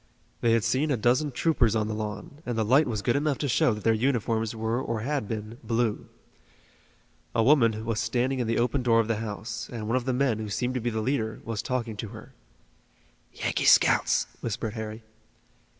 They 0.39 0.53
had 0.53 0.63
seen 0.63 0.89
a 0.89 0.97
dozen 0.97 1.31
troopers 1.31 1.75
on 1.75 1.87
the 1.87 1.93
lawn, 1.93 2.41
and 2.43 2.57
the 2.57 2.65
light 2.65 2.87
was 2.87 3.03
good 3.03 3.15
enough 3.15 3.37
to 3.37 3.47
show 3.47 3.71
that 3.75 3.83
their 3.83 3.93
uniforms 3.93 4.55
were 4.55 4.81
or 4.81 5.01
had 5.01 5.27
been 5.27 5.59
blue. 5.63 6.07
A 7.35 7.43
woman 7.43 7.85
was 7.85 7.99
standing 7.99 8.39
in 8.39 8.47
the 8.47 8.57
open 8.57 8.81
door 8.81 8.99
of 8.99 9.07
the 9.07 9.17
house, 9.17 9.69
and 9.71 9.85
one 9.87 9.97
of 9.97 10.05
the 10.05 10.11
men, 10.13 10.39
who 10.39 10.49
seemed 10.49 10.73
to 10.73 10.81
be 10.81 10.89
the 10.89 11.01
leader, 11.01 11.39
was 11.45 11.61
talking 11.61 11.95
to 11.97 12.07
her. 12.07 12.33
"Yankee 13.31 13.65
scouts," 13.65 14.25
whispered 14.41 14.73
Harry. 14.73 15.03